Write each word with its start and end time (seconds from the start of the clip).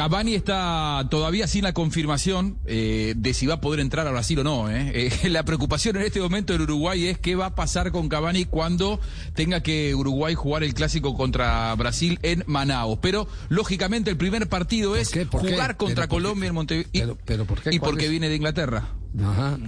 Cavani 0.00 0.34
está 0.34 1.06
todavía 1.10 1.46
sin 1.46 1.62
la 1.62 1.74
confirmación 1.74 2.56
eh, 2.64 3.12
de 3.18 3.34
si 3.34 3.46
va 3.46 3.56
a 3.56 3.60
poder 3.60 3.80
entrar 3.80 4.06
a 4.06 4.10
Brasil 4.10 4.38
o 4.38 4.44
no. 4.44 4.70
¿eh? 4.70 5.10
Eh, 5.22 5.28
la 5.28 5.44
preocupación 5.44 5.96
en 5.96 6.02
este 6.02 6.20
momento 6.20 6.54
en 6.54 6.62
Uruguay 6.62 7.08
es 7.08 7.18
qué 7.18 7.36
va 7.36 7.46
a 7.46 7.54
pasar 7.54 7.92
con 7.92 8.08
Cavani 8.08 8.46
cuando 8.46 8.98
tenga 9.34 9.62
que 9.62 9.94
Uruguay 9.94 10.34
jugar 10.34 10.64
el 10.64 10.72
clásico 10.72 11.14
contra 11.14 11.74
Brasil 11.74 12.18
en 12.22 12.44
Manaus. 12.46 12.98
Pero 13.02 13.28
lógicamente 13.50 14.10
el 14.10 14.16
primer 14.16 14.48
partido 14.48 14.96
es 14.96 15.12
jugar 15.30 15.76
contra 15.76 16.08
Colombia 16.08 16.48
en 16.48 16.54
Montevideo. 16.54 17.18
Pero, 17.26 17.44
¿por 17.44 17.60
qué? 17.60 17.74
Y 17.74 17.78
porque 17.78 18.08
viene 18.08 18.30
de 18.30 18.36
Inglaterra. 18.36 18.88
Ajá. 19.22 19.58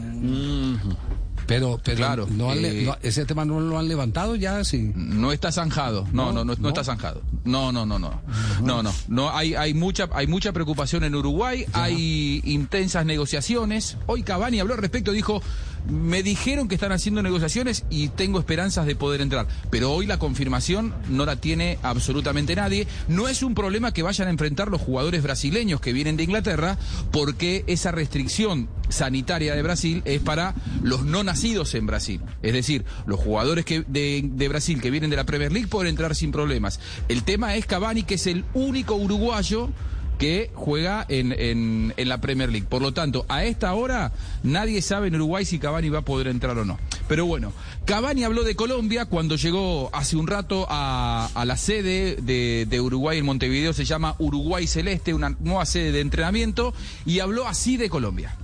Pero, 1.47 1.81
pero 1.83 1.97
Claro, 1.97 2.27
no 2.31 2.53
eh, 2.53 2.83
no- 2.87 2.97
ese 3.03 3.25
tema 3.25 3.45
no 3.45 3.61
lo 3.61 3.79
han 3.79 3.89
levantado 3.89 4.37
ya, 4.37 4.63
sí. 4.65 4.93
No 4.95 5.33
está 5.33 5.51
zanjado. 5.53 6.07
No, 6.13 6.33
no, 6.33 6.45
no, 6.45 6.55
no, 6.59 6.69
está 6.69 6.85
zanjado. 6.85 7.23
No, 7.45 7.73
no, 7.73 7.85
no, 7.85 7.99
no. 7.99 8.21
No, 8.63 8.83
no. 8.83 8.93
No 9.09 9.31
hay 9.37 9.55
hay 9.55 9.75
mucha 9.75 10.09
hay 10.13 10.27
mucha 10.27 10.53
preocupación 10.53 11.05
en 11.05 11.15
Uruguay, 11.15 11.67
hay 11.73 12.41
intensas 12.45 13.05
negociaciones. 13.07 13.97
Hoy 14.07 14.23
Cavani 14.23 14.61
habló 14.61 14.75
al 14.75 14.81
respecto, 14.81 15.13
dijo, 15.13 15.43
"Me 15.89 16.23
dijeron 16.23 16.69
que 16.69 16.75
están 16.75 16.93
haciendo 16.93 17.23
negociaciones 17.23 17.85
y 17.91 18.09
tengo 18.09 18.39
esperanzas 18.39 18.87
de 18.87 18.97
poder 18.97 19.21
entrar." 19.21 19.47
Pero 19.71 19.93
hoy 19.93 20.07
la 20.07 20.19
confirmación 20.19 20.95
no 21.09 21.27
la 21.27 21.37
tiene 21.37 21.79
absolutamente 21.83 22.57
nadie. 22.57 22.87
No 23.09 23.29
es 23.29 23.43
un 23.43 23.55
problema 23.55 23.93
que 23.93 24.03
vayan 24.03 24.29
a 24.29 24.31
enfrentar 24.31 24.69
los 24.69 24.81
jugadores 24.81 25.23
brasileños 25.23 25.81
que 25.81 25.93
vienen 25.93 26.17
de 26.17 26.25
Inglaterra, 26.25 26.79
porque 27.11 27.65
esa 27.67 27.93
restricción 27.93 28.69
sanitaria 28.89 29.55
de 29.55 29.63
Brasil 29.63 30.03
es 30.05 30.21
para 30.21 30.55
los 30.83 31.05
no 31.05 31.25
nacidos 31.25 31.75
en 31.75 31.87
Brasil. 31.87 32.21
Es 32.43 32.53
decir, 32.53 32.85
los 33.07 33.19
jugadores 33.19 33.65
que 33.65 33.85
de, 33.87 34.49
Brasil 34.49 34.81
que 34.81 34.91
vienen 34.91 35.11
de 35.11 35.17
la 35.17 35.25
Premier 35.25 35.53
League 35.53 35.69
pueden 35.69 35.91
entrar 35.91 36.15
sin 36.15 36.33
problemas. 36.33 36.81
El 37.09 37.23
tema 37.23 37.57
es 37.57 37.67
Cavani, 37.67 38.03
que 38.03 38.15
es 38.15 38.27
el 38.27 38.45
único 38.55 38.95
uruguayo 38.95 39.71
que 40.19 40.51
juega 40.55 41.05
en, 41.09 41.33
en- 41.33 41.95
en 41.97 42.09
la 42.09 42.21
Premier 42.21 42.51
League. 42.51 42.67
Por 42.69 42.81
lo 42.83 42.93
tanto, 42.93 43.25
a 43.29 43.45
esta 43.45 43.75
hora 43.75 44.13
nadie 44.43 44.81
sabe 44.83 45.09
en 45.09 45.17
Uruguay 45.17 45.45
si 45.45 45.59
Cavani 45.59 45.89
va 45.89 46.01
a 46.01 46.05
poder 46.05 46.29
entrar 46.29 46.57
o 46.59 46.65
no. 46.65 46.79
Pero 47.09 47.27
bueno, 47.27 47.53
Cavani 47.85 48.25
habló 48.25 48.45
de 48.45 48.55
Colombia 48.55 49.05
cuando 49.07 49.37
llegó 49.37 49.91
hace 49.93 50.17
un 50.17 50.27
rato 50.27 50.67
a, 50.71 51.29
la 51.45 51.57
sede 51.57 52.17
de, 52.23 52.67
de 52.69 52.81
Uruguay 52.81 53.19
en 53.19 53.25
Montevideo, 53.27 53.73
se 53.73 53.85
llama 53.85 54.15
Uruguay 54.19 54.67
Celeste, 54.67 55.13
una 55.13 55.37
nueva 55.41 55.67
sede 55.67 55.93
de 55.93 56.01
entrenamiento, 56.01 56.73
y 57.05 57.19
habló 57.21 57.47
así 57.49 57.77
de 57.77 57.91
Colombia. 57.91 58.37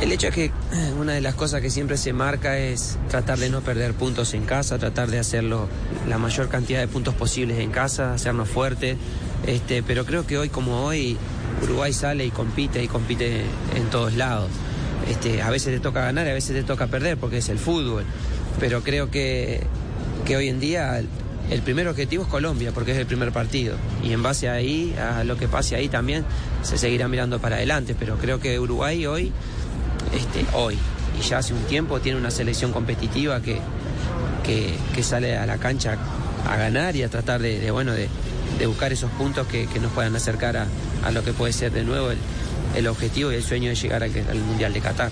El 0.00 0.12
hecho 0.12 0.28
es 0.28 0.34
que 0.34 0.44
eh, 0.44 0.52
una 0.96 1.12
de 1.12 1.20
las 1.20 1.34
cosas 1.34 1.60
que 1.60 1.70
siempre 1.70 1.96
se 1.96 2.12
marca 2.12 2.56
es 2.56 2.96
tratar 3.08 3.38
de 3.38 3.50
no 3.50 3.62
perder 3.62 3.94
puntos 3.94 4.32
en 4.32 4.44
casa, 4.44 4.78
tratar 4.78 5.10
de 5.10 5.18
hacerlo 5.18 5.68
la 6.08 6.18
mayor 6.18 6.48
cantidad 6.48 6.78
de 6.78 6.86
puntos 6.86 7.14
posibles 7.14 7.58
en 7.58 7.72
casa, 7.72 8.14
hacernos 8.14 8.48
fuertes. 8.48 8.96
Este, 9.44 9.82
pero 9.82 10.06
creo 10.06 10.24
que 10.24 10.38
hoy 10.38 10.50
como 10.50 10.84
hoy 10.84 11.16
Uruguay 11.64 11.92
sale 11.92 12.24
y 12.24 12.30
compite 12.30 12.82
y 12.82 12.86
compite 12.86 13.42
en 13.74 13.90
todos 13.90 14.14
lados. 14.14 14.48
Este, 15.08 15.42
a 15.42 15.50
veces 15.50 15.74
te 15.74 15.80
toca 15.80 16.02
ganar 16.02 16.26
y 16.28 16.30
a 16.30 16.34
veces 16.34 16.54
te 16.54 16.62
toca 16.62 16.86
perder 16.86 17.16
porque 17.16 17.38
es 17.38 17.48
el 17.48 17.58
fútbol. 17.58 18.04
Pero 18.60 18.82
creo 18.84 19.10
que, 19.10 19.62
que 20.24 20.36
hoy 20.36 20.48
en 20.48 20.60
día 20.60 20.96
el, 21.00 21.08
el 21.50 21.62
primer 21.62 21.88
objetivo 21.88 22.22
es 22.22 22.28
Colombia 22.28 22.70
porque 22.72 22.92
es 22.92 22.98
el 22.98 23.06
primer 23.06 23.32
partido. 23.32 23.74
Y 24.04 24.12
en 24.12 24.22
base 24.22 24.48
a 24.48 24.52
ahí, 24.52 24.94
a 24.96 25.24
lo 25.24 25.36
que 25.36 25.48
pase 25.48 25.74
ahí 25.74 25.88
también, 25.88 26.24
se 26.62 26.78
seguirá 26.78 27.08
mirando 27.08 27.40
para 27.40 27.56
adelante. 27.56 27.96
Pero 27.98 28.16
creo 28.16 28.38
que 28.38 28.60
Uruguay 28.60 29.04
hoy 29.06 29.32
este, 30.14 30.44
hoy. 30.54 30.78
Y 31.18 31.22
ya 31.22 31.38
hace 31.38 31.54
un 31.54 31.62
tiempo 31.64 32.00
tiene 32.00 32.18
una 32.18 32.30
selección 32.30 32.72
competitiva 32.72 33.40
que, 33.40 33.60
que, 34.44 35.02
sale 35.02 35.36
a 35.36 35.46
la 35.46 35.58
cancha 35.58 35.96
a 36.48 36.56
ganar 36.56 36.96
y 36.96 37.02
a 37.02 37.08
tratar 37.08 37.40
de, 37.40 37.70
bueno, 37.70 37.92
de, 37.92 38.08
de 38.58 38.66
buscar 38.66 38.92
esos 38.92 39.10
puntos 39.12 39.46
que, 39.46 39.66
que 39.66 39.78
nos 39.78 39.92
puedan 39.92 40.14
acercar 40.16 40.56
a, 40.56 40.66
a 41.04 41.10
lo 41.10 41.24
que 41.24 41.32
puede 41.32 41.52
ser 41.52 41.72
de 41.72 41.84
nuevo 41.84 42.10
el, 42.10 42.18
el 42.76 42.86
objetivo 42.86 43.32
y 43.32 43.36
el 43.36 43.42
sueño 43.42 43.68
de 43.68 43.74
llegar 43.74 44.02
al, 44.02 44.12
al 44.30 44.38
Mundial 44.38 44.72
de 44.72 44.80
Qatar. 44.80 45.10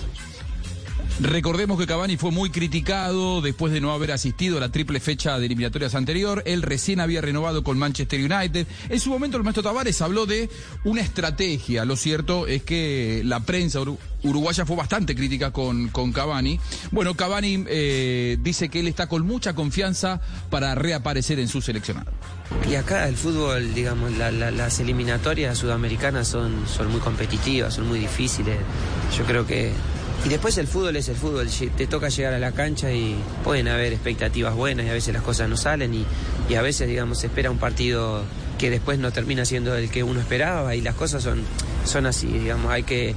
Recordemos 1.19 1.79
que 1.79 1.87
Cavani 1.87 2.15
fue 2.15 2.29
muy 2.29 2.51
criticado 2.51 3.41
después 3.41 3.73
de 3.73 3.81
no 3.81 3.91
haber 3.91 4.11
asistido 4.11 4.57
a 4.57 4.59
la 4.59 4.69
triple 4.69 4.99
fecha 4.99 5.39
de 5.39 5.47
eliminatorias 5.47 5.95
anterior. 5.95 6.43
Él 6.45 6.61
recién 6.61 6.99
había 6.99 7.21
renovado 7.21 7.63
con 7.63 7.79
Manchester 7.79 8.19
United. 8.19 8.67
En 8.89 8.99
su 8.99 9.09
momento 9.09 9.35
el 9.37 9.43
maestro 9.43 9.63
Tavares 9.63 9.99
habló 10.03 10.27
de 10.27 10.47
una 10.83 11.01
estrategia. 11.01 11.85
Lo 11.85 11.95
cierto 11.95 12.45
es 12.45 12.61
que 12.61 13.23
la 13.25 13.39
prensa 13.39 13.79
uru- 13.79 13.97
uruguaya 14.21 14.63
fue 14.67 14.75
bastante 14.75 15.15
crítica 15.15 15.51
con, 15.51 15.87
con 15.89 16.13
Cavani. 16.13 16.59
Bueno, 16.91 17.15
Cavani 17.15 17.65
eh, 17.67 18.37
dice 18.39 18.69
que 18.69 18.79
él 18.81 18.87
está 18.87 19.07
con 19.07 19.25
mucha 19.25 19.55
confianza 19.55 20.21
para 20.51 20.75
reaparecer 20.75 21.39
en 21.39 21.47
su 21.47 21.63
seleccionado. 21.63 22.11
Y 22.69 22.75
acá 22.75 23.07
el 23.09 23.17
fútbol, 23.17 23.73
digamos, 23.73 24.11
la- 24.19 24.29
la- 24.31 24.51
las 24.51 24.79
eliminatorias 24.79 25.57
sudamericanas 25.57 26.27
son, 26.27 26.67
son 26.67 26.91
muy 26.91 26.99
competitivas, 27.01 27.73
son 27.73 27.87
muy 27.87 27.97
difíciles. 27.97 28.57
Yo 29.17 29.23
creo 29.25 29.47
que... 29.47 29.71
Y 30.25 30.29
después 30.29 30.57
el 30.57 30.67
fútbol 30.67 30.95
es 30.95 31.07
el 31.09 31.15
fútbol, 31.15 31.47
te 31.77 31.87
toca 31.87 32.09
llegar 32.09 32.33
a 32.33 32.39
la 32.39 32.51
cancha 32.51 32.91
y 32.91 33.15
pueden 33.43 33.67
haber 33.67 33.93
expectativas 33.93 34.55
buenas 34.55 34.85
y 34.85 34.89
a 34.89 34.93
veces 34.93 35.13
las 35.13 35.23
cosas 35.23 35.47
no 35.47 35.55
salen 35.55 35.93
y, 35.93 36.05
y 36.49 36.55
a 36.55 36.61
veces, 36.61 36.87
digamos, 36.87 37.19
se 37.19 37.27
espera 37.27 37.49
un 37.49 37.59
partido 37.59 38.23
que 38.57 38.69
después 38.69 38.99
no 38.99 39.11
termina 39.11 39.45
siendo 39.45 39.75
el 39.75 39.89
que 39.89 40.03
uno 40.03 40.19
esperaba 40.19 40.75
y 40.75 40.81
las 40.81 40.95
cosas 40.95 41.23
son, 41.23 41.43
son 41.85 42.05
así, 42.07 42.27
digamos, 42.27 42.71
hay 42.71 42.83
que, 42.83 43.15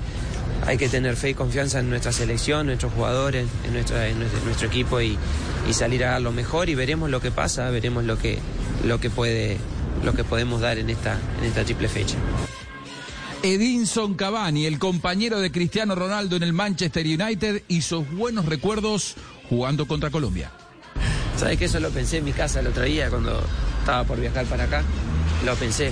hay 0.67 0.77
que 0.77 0.89
tener 0.89 1.17
fe 1.17 1.31
y 1.31 1.35
confianza 1.35 1.81
en 1.81 1.91
nuestra 1.91 2.13
selección, 2.13 2.67
nuestros 2.67 2.93
jugadores, 2.93 3.47
en, 3.67 3.73
nuestra, 3.73 4.07
en 4.09 4.19
nuestro, 4.19 4.39
en 4.39 4.45
nuestro 4.45 4.69
equipo 4.69 5.01
y, 5.01 5.19
y 5.69 5.73
salir 5.73 6.05
a 6.05 6.13
dar 6.13 6.23
lo 6.23 6.33
mejor 6.33 6.69
y 6.69 6.75
veremos 6.75 7.11
lo 7.11 7.21
que 7.21 7.31
pasa, 7.31 7.71
veremos 7.71 8.05
lo 8.05 8.19
que, 8.19 8.39
lo 8.85 9.01
que 9.01 9.11
puede, 9.11 9.57
lo 10.05 10.13
que 10.13 10.25
podemos 10.25 10.61
dar 10.61 10.79
en 10.79 10.91
esta, 10.91 11.19
en 11.39 11.45
esta 11.47 11.65
triple 11.65 11.89
fecha. 11.89 12.17
Edinson 13.43 14.15
Cavani, 14.15 14.67
el 14.67 14.79
compañero 14.79 15.41
de 15.41 15.51
Cristiano 15.51 15.95
Ronaldo 15.95 16.37
en 16.37 16.43
el 16.43 16.53
Manchester 16.53 17.07
United, 17.07 17.63
y 17.69 17.81
sus 17.83 18.11
buenos 18.11 18.45
recuerdos 18.45 19.15
jugando 19.49 19.87
contra 19.87 20.11
Colombia. 20.11 20.53
¿Sabes 21.37 21.59
que 21.59 21.65
eso 21.65 21.81
lo 21.81 21.91
pensé 21.91 22.19
en 22.19 22.25
mi 22.25 22.33
casa 22.33 22.61
el 22.61 22.67
otro 22.67 22.83
día 22.83 23.09
cuando 23.09 23.43
estaba 23.79 24.05
por 24.05 24.21
viajar 24.21 24.45
para 24.45 24.65
acá? 24.65 24.83
Lo 25.45 25.55
pensé. 25.55 25.91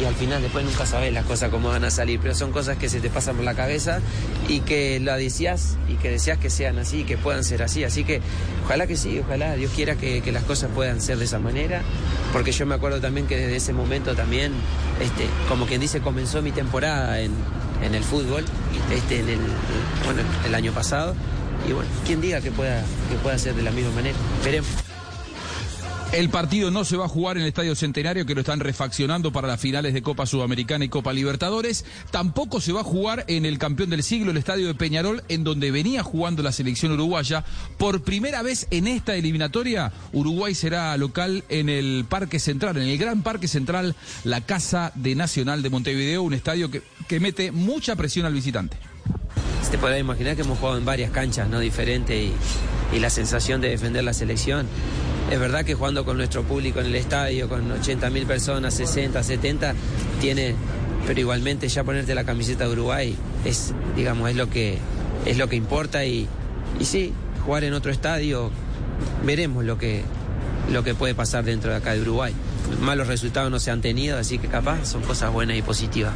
Y 0.00 0.04
al 0.04 0.14
final 0.14 0.42
después 0.42 0.64
nunca 0.64 0.86
sabes 0.86 1.12
las 1.12 1.24
cosas 1.24 1.50
cómo 1.50 1.68
van 1.68 1.84
a 1.84 1.90
salir, 1.90 2.18
pero 2.20 2.34
son 2.34 2.50
cosas 2.50 2.76
que 2.76 2.88
se 2.88 3.00
te 3.00 3.10
pasan 3.10 3.36
por 3.36 3.44
la 3.44 3.54
cabeza 3.54 4.00
y 4.48 4.60
que 4.60 4.98
lo 4.98 5.14
deseas 5.16 5.76
y 5.88 5.94
que 5.94 6.10
deseas 6.10 6.38
que 6.38 6.50
sean 6.50 6.78
así 6.78 7.04
que 7.04 7.16
puedan 7.16 7.44
ser 7.44 7.62
así. 7.62 7.84
Así 7.84 8.04
que 8.04 8.20
ojalá 8.64 8.86
que 8.86 8.96
sí, 8.96 9.20
ojalá 9.24 9.54
Dios 9.54 9.70
quiera 9.74 9.94
que, 9.96 10.20
que 10.20 10.32
las 10.32 10.42
cosas 10.42 10.70
puedan 10.74 11.00
ser 11.00 11.18
de 11.18 11.26
esa 11.26 11.38
manera, 11.38 11.82
porque 12.32 12.50
yo 12.50 12.66
me 12.66 12.74
acuerdo 12.74 13.00
también 13.00 13.26
que 13.26 13.36
desde 13.36 13.56
ese 13.56 13.72
momento 13.72 14.14
también, 14.14 14.52
este, 15.00 15.26
como 15.48 15.66
quien 15.66 15.80
dice, 15.80 16.00
comenzó 16.00 16.42
mi 16.42 16.50
temporada 16.50 17.20
en, 17.20 17.32
en 17.82 17.94
el 17.94 18.02
fútbol, 18.02 18.44
este, 18.92 19.20
en 19.20 19.28
el, 19.28 19.38
bueno, 20.04 20.22
el 20.46 20.54
año 20.54 20.72
pasado. 20.72 21.14
Y 21.68 21.72
bueno, 21.72 21.88
quien 22.04 22.20
diga 22.20 22.40
que 22.40 22.50
pueda, 22.50 22.82
que 23.08 23.16
pueda 23.22 23.38
ser 23.38 23.54
de 23.54 23.62
la 23.62 23.70
misma 23.70 23.92
manera. 23.92 24.16
Veremos. 24.44 24.68
El 26.14 26.28
partido 26.28 26.70
no 26.70 26.84
se 26.84 26.96
va 26.96 27.06
a 27.06 27.08
jugar 27.08 27.36
en 27.36 27.42
el 27.42 27.48
Estadio 27.48 27.74
Centenario, 27.74 28.24
que 28.24 28.36
lo 28.36 28.42
están 28.42 28.60
refaccionando 28.60 29.32
para 29.32 29.48
las 29.48 29.60
finales 29.60 29.94
de 29.94 30.02
Copa 30.02 30.26
Sudamericana 30.26 30.84
y 30.84 30.88
Copa 30.88 31.12
Libertadores. 31.12 31.84
Tampoco 32.12 32.60
se 32.60 32.72
va 32.72 32.82
a 32.82 32.84
jugar 32.84 33.24
en 33.26 33.44
el 33.44 33.58
campeón 33.58 33.90
del 33.90 34.04
siglo, 34.04 34.30
el 34.30 34.36
Estadio 34.36 34.68
de 34.68 34.76
Peñarol, 34.76 35.24
en 35.28 35.42
donde 35.42 35.72
venía 35.72 36.04
jugando 36.04 36.44
la 36.44 36.52
selección 36.52 36.92
uruguaya. 36.92 37.44
Por 37.78 38.04
primera 38.04 38.42
vez 38.42 38.68
en 38.70 38.86
esta 38.86 39.16
eliminatoria, 39.16 39.92
Uruguay 40.12 40.54
será 40.54 40.96
local 40.98 41.42
en 41.48 41.68
el 41.68 42.06
Parque 42.08 42.38
Central, 42.38 42.76
en 42.76 42.84
el 42.86 42.96
Gran 42.96 43.24
Parque 43.24 43.48
Central, 43.48 43.96
la 44.22 44.40
Casa 44.40 44.92
de 44.94 45.16
Nacional 45.16 45.62
de 45.62 45.70
Montevideo, 45.70 46.22
un 46.22 46.34
estadio 46.34 46.70
que, 46.70 46.82
que 47.08 47.18
mete 47.18 47.50
mucha 47.50 47.96
presión 47.96 48.24
al 48.24 48.34
visitante. 48.34 48.76
Se 49.68 49.78
podrá 49.78 49.98
imaginar 49.98 50.36
que 50.36 50.42
hemos 50.42 50.60
jugado 50.60 50.78
en 50.78 50.84
varias 50.84 51.10
canchas 51.10 51.48
no 51.48 51.58
diferentes 51.58 52.16
y, 52.16 52.32
y 52.94 53.00
la 53.00 53.10
sensación 53.10 53.60
de 53.60 53.70
defender 53.70 54.04
la 54.04 54.12
selección. 54.12 54.66
Es 55.30 55.40
verdad 55.40 55.64
que 55.64 55.74
jugando 55.74 56.04
con 56.04 56.16
nuestro 56.16 56.42
público 56.42 56.80
en 56.80 56.86
el 56.86 56.94
estadio, 56.94 57.48
con 57.48 57.70
80 57.70 58.10
mil 58.10 58.26
personas, 58.26 58.74
60, 58.74 59.22
70, 59.22 59.74
tiene, 60.20 60.54
pero 61.06 61.18
igualmente 61.18 61.68
ya 61.68 61.82
ponerte 61.82 62.14
la 62.14 62.24
camiseta 62.24 62.64
de 62.64 62.72
Uruguay 62.72 63.16
es, 63.44 63.74
digamos, 63.96 64.30
es 64.30 64.36
lo 64.36 64.48
que, 64.48 64.78
es 65.26 65.38
lo 65.38 65.48
que 65.48 65.56
importa 65.56 66.04
y, 66.04 66.28
y 66.78 66.84
sí, 66.84 67.12
jugar 67.44 67.64
en 67.64 67.74
otro 67.74 67.90
estadio, 67.90 68.50
veremos 69.24 69.64
lo 69.64 69.78
que, 69.78 70.02
lo 70.70 70.84
que 70.84 70.94
puede 70.94 71.14
pasar 71.14 71.44
dentro 71.44 71.70
de 71.70 71.76
acá 71.76 71.94
de 71.94 72.02
Uruguay. 72.02 72.34
malos 72.80 73.06
resultados 73.06 73.50
no 73.50 73.58
se 73.58 73.70
han 73.70 73.80
tenido, 73.80 74.18
así 74.18 74.38
que 74.38 74.48
capaz 74.48 74.86
son 74.86 75.02
cosas 75.02 75.32
buenas 75.32 75.56
y 75.56 75.62
positivas. 75.62 76.12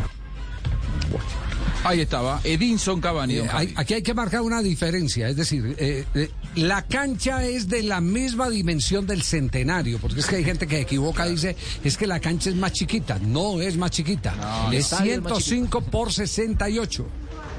Ahí 1.89 2.01
estaba, 2.01 2.41
Edinson 2.45 3.01
Cavani. 3.01 3.37
Eh, 3.37 3.49
hay- 3.51 3.73
aquí 3.77 3.95
hay 3.95 4.03
que 4.03 4.13
marcar 4.15 4.43
una 4.43 4.61
diferencia, 4.63 5.29
es 5.29 5.37
decir, 5.37 5.75
eh, 5.79 6.05
eh, 6.15 6.31
la 6.57 6.83
cancha 6.87 7.45
es 7.45 7.69
de 7.69 7.83
la 7.83 8.01
misma 8.01 8.51
dimensión 8.51 9.07
del 9.07 9.23
centenario, 9.23 9.99
porque 9.99 10.21
es 10.21 10.27
que 10.27 10.37
hay 10.37 10.45
gente 10.45 10.67
que 10.67 10.81
equivoca, 10.81 11.25
dice, 11.27 11.57
es 11.83 11.97
que 11.97 12.07
la 12.07 12.21
cancha 12.21 12.51
es 12.51 12.57
más 12.57 12.73
chiquita, 12.73 13.19
no 13.19 13.61
es 13.61 13.77
más 13.77 13.91
chiquita, 13.91 14.69
es 14.73 14.87
105 14.89 15.81
por 15.83 16.13
68. 16.13 17.07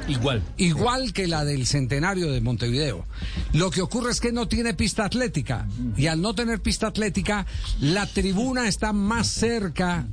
Igual. 0.08 0.42
Igual 0.58 1.14
que 1.14 1.28
la 1.28 1.46
del 1.46 1.68
centenario 1.68 2.32
de 2.32 2.42
Montevideo. 2.42 3.06
Lo 3.54 3.70
que 3.70 3.82
ocurre 3.82 4.12
es 4.12 4.20
que 4.20 4.32
no 4.32 4.48
tiene 4.48 4.74
pista 4.74 5.06
atlética. 5.06 5.68
Y 5.98 6.08
al 6.08 6.20
no 6.22 6.34
tener 6.34 6.62
pista 6.62 6.88
atlética, 6.88 7.46
la 7.80 8.08
tribuna 8.08 8.68
está 8.68 8.92
más 8.92 9.28
cerca 9.28 10.08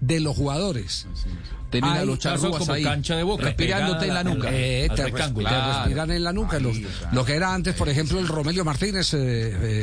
de 0.00 0.20
los 0.20 0.36
jugadores. 0.36 1.06
Tener 1.70 1.90
a 1.90 2.04
los 2.04 2.18
charrúas 2.18 2.58
como 2.58 2.72
ahí, 2.72 2.82
cancha 2.82 3.16
de 3.16 3.22
Boca, 3.22 3.44
respirándote 3.44 4.06
en 4.08 4.14
la 4.14 4.24
nuca. 4.24 4.48
al- 4.48 4.54
Eh, 4.54 4.86
al 4.90 4.96
te, 4.96 5.02
res- 5.04 5.12
te 5.12 5.32
Claro. 5.34 5.72
respiran 5.84 6.10
en 6.10 6.24
la 6.24 6.32
nuca. 6.32 6.58
Lo, 6.58 6.72
lo 7.12 7.24
que 7.24 7.34
era 7.34 7.54
antes, 7.54 7.74
por 7.74 7.88
ejemplo, 7.88 8.18
el 8.18 8.26
Romelio 8.28 8.64
Martínez. 8.64 9.14
eh, 9.14 9.18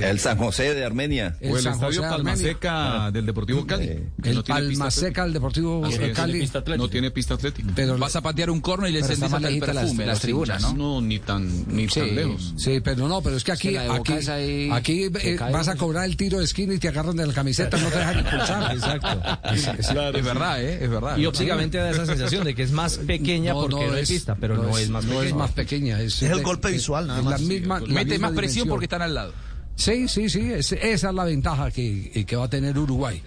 eh, 0.02 0.10
El 0.10 0.20
San 0.20 0.38
José 0.38 0.74
de 0.74 0.84
Armenia. 0.86 1.36
el 1.40 1.60
San 1.62 1.78
José 1.80 2.02
de 2.02 2.08
Palmaseca 2.08 3.12
del 3.12 3.26
Deportivo 3.26 3.66
Cali. 3.66 3.86
el 3.88 4.04
no 4.14 4.22
tiene 4.22 4.36
pista 4.42 4.54
Palma 4.54 4.92
Seca, 4.92 5.24
el 5.24 5.34
Deportivo 5.34 5.86
es, 5.88 5.98
Cali. 6.14 6.50
No 6.78 6.90
tiene 6.90 7.12
pista 7.12 7.34
atlética. 7.36 7.70
Pero, 7.76 7.98
Vas 7.98 8.16
a 8.16 8.22
patear 8.22 8.50
un 8.50 8.60
corno 8.62 8.88
y 8.88 8.92
le 8.92 9.00
hasta 9.00 9.14
el 9.14 9.20
las- 9.20 9.32
perfume. 9.60 10.06
las 10.06 10.16
los 10.16 10.20
tribunas, 10.22 10.74
No, 10.74 11.02
ni 11.02 11.20
tan, 11.20 11.48
ni 11.74 11.88
tan 11.88 12.14
lejos. 12.16 12.54
Sí, 12.58 12.80
pero 12.84 13.08
no, 13.08 13.22
pero 13.22 13.38
es 13.38 13.44
que 13.44 13.52
aquí, 13.54 13.76
aquí, 13.78 15.04
eh, 15.22 15.38
vas 15.52 15.68
a 15.68 15.76
cobrar 15.76 16.06
el 16.06 16.18
tiro 16.18 16.40
de 16.40 16.46
esquina 16.46 16.74
y 16.74 16.78
te 16.80 16.88
agarran 16.90 17.16
de 17.16 17.26
la 17.28 17.34
camiseta, 17.34 17.78
no 17.78 17.90
te 17.90 17.98
dejan 17.98 18.20
impulsar. 18.20 18.76
Exacto. 18.76 19.40
Es 19.78 20.24
verdad, 20.26 20.62
¿eh? 20.64 20.80
Es 20.84 20.90
verdad. 20.90 21.18
Y 21.18 21.26
ópticamente 21.26 21.77
da 21.80 21.92
esa 21.92 22.06
sensación 22.06 22.44
de 22.44 22.54
que 22.56 22.64
es 22.64 22.72
más 22.72 22.98
pequeña 22.98 23.54
porque 23.54 23.86
no, 23.88 23.94
hay 23.94 24.06
pista, 24.06 24.36
pero 24.40 24.56
no, 24.58 24.78
es, 24.78 24.90
más 24.90 25.04
no 25.06 25.12
pequeña. 25.12 25.28
es 25.30 25.36
más 25.36 25.52
pequeña. 25.52 26.02
Es, 26.02 26.22
Es 26.22 26.30
el 26.32 26.38
de- 26.38 26.44
golpe 26.44 26.72
visual, 26.72 27.08
nada 27.08 27.20
es 27.20 27.26
la 27.26 27.32
más. 27.32 27.42
misma, 27.42 27.80
la 27.80 27.88
Mete 27.88 28.12
misma 28.12 28.28
más 28.30 28.36
presión 28.38 28.54
dimensión. 28.66 28.70
porque 28.70 28.86
están 28.86 29.02
al 29.02 29.14
lado. 29.14 29.34
Sí, 29.76 30.08
sí, 30.08 30.30
sí, 30.30 30.52
es- 30.52 30.72
esa 30.72 31.10
es 31.10 31.16
la 31.16 31.24
ventaja 31.26 31.72
que, 31.72 32.26
que 32.28 32.36
va 32.36 32.46
a 32.46 32.50
tener 32.50 32.78
Uruguay. 32.78 33.22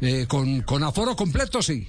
Eh, 0.00 0.26
con, 0.28 0.60
con 0.62 0.82
aforo 0.84 1.16
completo, 1.16 1.62
sí. 1.62 1.88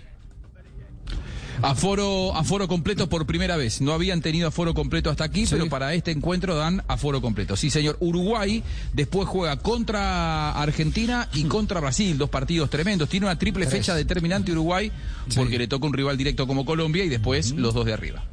Aforo, 1.61 2.35
aforo 2.35 2.67
completo 2.67 3.07
por 3.09 3.25
primera 3.25 3.57
vez. 3.57 3.81
No 3.81 3.93
habían 3.93 4.21
tenido 4.21 4.47
aforo 4.47 4.73
completo 4.73 5.09
hasta 5.09 5.23
aquí, 5.23 5.45
Sí. 5.45 5.55
pero 5.55 5.69
para 5.69 5.93
este 5.93 6.11
encuentro 6.11 6.55
dan 6.55 6.83
aforo 6.87 7.21
completo. 7.21 7.55
Sí, 7.55 7.69
señor. 7.69 7.97
Uruguay 7.99 8.63
después 8.93 9.27
juega 9.27 9.57
contra 9.57 10.51
Argentina 10.51 11.27
y 11.33 11.43
contra 11.47 11.79
Brasil. 11.79 12.17
Dos 12.17 12.29
partidos 12.29 12.69
tremendos. 12.69 13.09
Tiene 13.09 13.25
una 13.25 13.37
triple 13.37 13.65
fecha 13.67 13.95
determinante 13.95 14.51
Uruguay 14.51 14.91
porque 15.35 15.57
le 15.57 15.67
toca 15.67 15.87
un 15.87 15.93
rival 15.93 16.17
directo 16.17 16.47
como 16.47 16.65
Colombia 16.65 17.03
y 17.03 17.09
después 17.09 17.51
los 17.53 17.73
dos 17.73 17.85
de 17.85 17.93
arriba. 17.93 18.23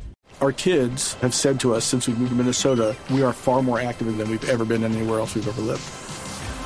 Our 0.41 0.53
kids 0.53 1.17
have 1.23 1.33
said 1.33 1.59
to 1.59 1.77
us 1.77 1.85
since 1.85 2.11
we 2.11 2.17
moved 2.17 2.31
to 2.31 2.35
Minnesota, 2.37 2.95
we 3.09 3.23
are 3.23 3.33
far 3.33 3.63
more 3.63 3.81
active 3.81 4.11
than 4.19 4.29
we've 4.29 4.45
ever 4.51 4.67
been 4.67 4.85
anywhere 4.85 5.21
else 5.21 5.35
we've 5.37 5.49
ever 5.49 5.63
lived. 5.63 5.81